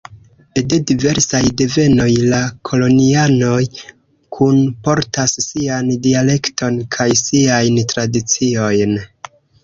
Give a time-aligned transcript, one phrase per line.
[0.69, 2.37] De diversaj devenoj, la
[2.69, 3.65] kolonianoj
[4.37, 8.97] kunportas sian dialekton kaj siajn tradiciojn.